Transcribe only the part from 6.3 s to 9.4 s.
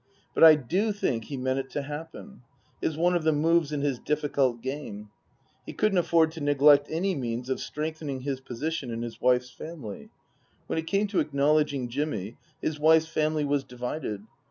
to neglect any means of strengthening his position in his